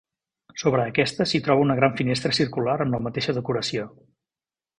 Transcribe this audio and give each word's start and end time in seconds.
Sobre 0.61 0.85
aquesta 0.91 1.27
s'hi 1.31 1.41
troba 1.47 1.65
una 1.65 1.75
gran 1.81 1.93
finestra 1.99 2.33
circular 2.39 2.75
amb 2.87 2.97
la 2.97 3.01
mateixa 3.09 3.37
decoració. 3.41 3.87